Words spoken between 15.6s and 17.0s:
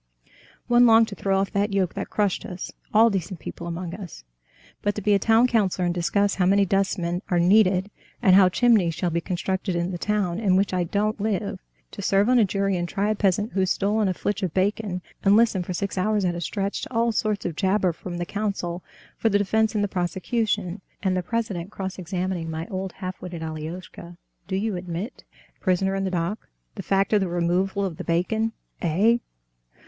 for six hours at a stretch to